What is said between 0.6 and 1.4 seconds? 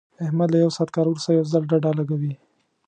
یو ساعت کار ورسته